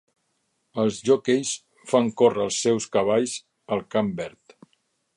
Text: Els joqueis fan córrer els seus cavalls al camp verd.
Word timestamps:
Els 0.83 0.97
joqueis 1.09 1.51
fan 1.93 2.11
córrer 2.23 2.43
els 2.49 2.59
seus 2.65 2.91
cavalls 2.97 3.39
al 3.77 3.89
camp 3.97 4.15
verd. 4.25 4.61